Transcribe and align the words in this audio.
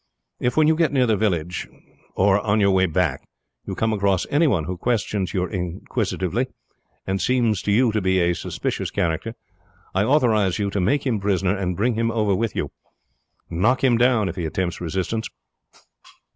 If, 0.39 0.57
when 0.57 0.67
you 0.67 0.75
get 0.75 0.91
near 0.91 1.05
the 1.05 1.15
village, 1.15 1.67
or 2.15 2.39
on 2.39 2.59
your 2.59 2.71
way 2.71 2.87
back, 2.87 3.21
you 3.67 3.75
come 3.75 3.93
across 3.93 4.25
any 4.31 4.47
one 4.47 4.63
who 4.63 4.75
questions 4.75 5.31
you 5.31 5.45
inquisitively, 5.45 6.47
and 7.05 7.21
seems 7.21 7.61
to 7.61 7.71
you 7.71 7.91
to 7.91 8.01
be 8.01 8.19
a 8.19 8.33
suspicious 8.33 8.89
character, 8.89 9.35
I 9.93 10.03
authorize 10.03 10.57
you 10.57 10.71
to 10.71 10.81
make 10.81 11.05
him 11.05 11.19
prisoner 11.19 11.55
and 11.55 11.77
bring 11.77 11.93
him 11.93 12.09
over 12.09 12.33
with 12.33 12.55
you. 12.55 12.71
Knock 13.47 13.83
him 13.83 13.95
down 13.95 14.27
if 14.27 14.37
he 14.37 14.45
attempt 14.47 14.81
resistance. 14.81 15.29